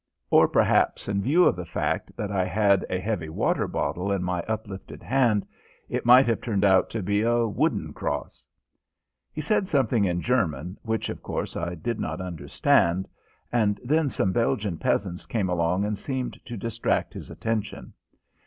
Or 0.31 0.47
perhaps, 0.47 1.07
in 1.07 1.21
view 1.21 1.45
of 1.45 1.55
the 1.55 1.63
fact 1.63 2.17
that 2.17 2.31
I 2.31 2.43
had 2.43 2.83
a 2.89 2.97
heavy 2.97 3.29
water 3.29 3.67
bottle 3.67 4.11
in 4.11 4.23
my 4.23 4.41
uplifted 4.47 5.03
hand, 5.03 5.45
it 5.89 6.07
might 6.07 6.25
have 6.27 6.41
turned 6.41 6.65
out 6.65 6.89
to 6.89 7.03
be 7.03 7.21
a 7.21 7.45
wooden 7.45 7.93
cross! 7.93 8.43
He 9.31 9.41
said 9.41 9.67
something 9.67 10.03
in 10.05 10.21
German, 10.23 10.75
which, 10.81 11.09
of 11.09 11.21
course, 11.21 11.55
I 11.55 11.75
did 11.75 11.99
not 11.99 12.19
understand, 12.19 13.07
and 13.51 13.79
then 13.83 14.09
some 14.09 14.31
Belgian 14.31 14.79
peasants 14.79 15.27
came 15.27 15.49
along 15.49 15.85
and 15.85 15.95
seemed 15.95 16.39
to 16.45 16.57
distract 16.57 17.13
his 17.13 17.29
attention. 17.29 17.93